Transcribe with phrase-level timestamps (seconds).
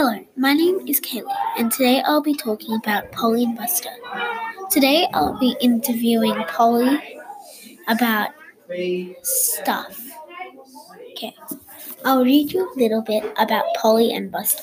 [0.00, 1.26] Hello, my name is Kaylee,
[1.58, 3.90] and today I'll be talking about Polly and Buster.
[4.70, 7.18] Today I'll be interviewing Polly
[7.88, 8.30] about
[9.24, 10.00] stuff.
[11.10, 11.34] Okay,
[12.04, 14.62] I'll read you a little bit about Polly and Buster.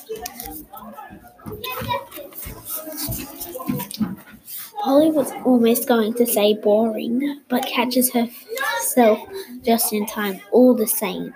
[4.80, 9.18] Polly was almost going to say boring, but catches herself
[9.62, 11.34] just in time, all the same.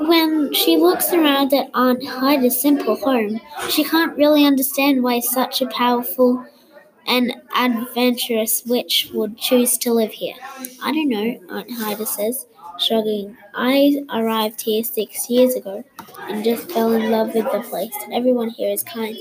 [0.00, 3.40] When she looks around at Aunt Hyda's simple home,
[3.70, 6.44] she can't really understand why such a powerful
[7.06, 10.34] and adventurous witch would choose to live here.
[10.82, 12.46] I don't know, Aunt Hyda says,
[12.78, 13.36] shrugging.
[13.54, 15.84] I arrived here six years ago
[16.22, 17.94] and just fell in love with the place.
[18.12, 19.16] Everyone here is kind,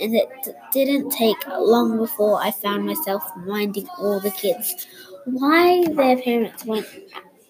[0.00, 0.28] and it
[0.72, 4.86] didn't take long before I found myself minding all the kids.
[5.24, 6.86] Why their parents went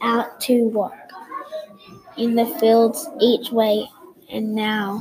[0.01, 1.08] out to work
[2.19, 3.89] in the fields each way,
[4.31, 5.01] and now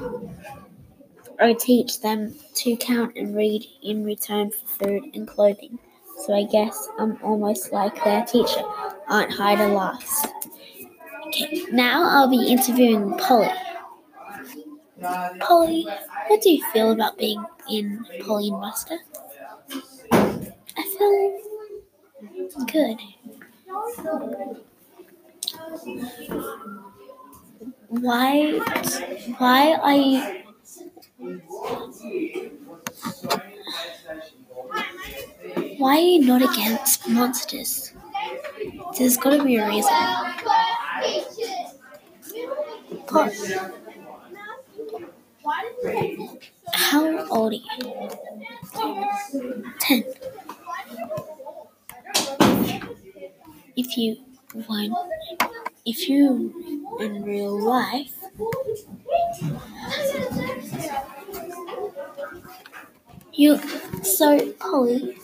[1.39, 5.79] I teach them to count and read in return for food and clothing.
[6.25, 8.61] So I guess I'm almost like their teacher.
[9.07, 10.25] Aunt Hyda laughs.
[11.27, 13.49] Okay, now I'll be interviewing Polly.
[15.39, 15.87] Polly,
[16.27, 18.99] what do you feel about being in Polly and Buster?
[20.77, 22.99] I feel good.
[28.01, 28.59] Why?
[29.37, 30.43] Why are you?
[35.77, 37.91] Why are you not against monsters?
[38.97, 39.93] There's got to be a reason.
[43.07, 43.29] Paul,
[46.73, 48.09] how old are you?
[49.79, 50.03] Ten.
[53.75, 54.17] If you
[54.67, 54.93] want,
[55.85, 56.56] if you
[56.99, 58.13] in real life,
[63.33, 63.57] you
[64.03, 65.17] so Polly.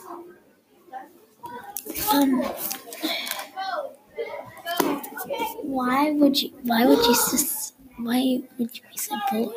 [2.12, 2.44] Um,
[5.62, 6.50] why would you?
[6.64, 7.16] Why would you?
[7.16, 9.56] sus- Why would you be so bored?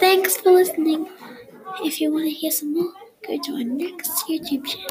[0.00, 1.08] Thanks for listening.
[1.82, 2.92] If you want to hear some more,
[3.26, 4.84] go to our next YouTube channel.